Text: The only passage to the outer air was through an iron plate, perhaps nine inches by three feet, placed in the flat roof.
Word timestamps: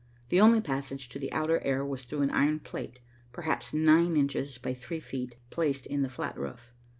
The 0.29 0.41
only 0.41 0.61
passage 0.61 1.09
to 1.09 1.19
the 1.19 1.31
outer 1.31 1.59
air 1.59 1.85
was 1.85 2.05
through 2.05 2.23
an 2.23 2.31
iron 2.31 2.59
plate, 2.61 3.01
perhaps 3.31 3.71
nine 3.71 4.17
inches 4.17 4.57
by 4.57 4.73
three 4.73 4.99
feet, 4.99 5.35
placed 5.51 5.85
in 5.85 6.01
the 6.01 6.09
flat 6.09 6.35
roof. 6.39 6.73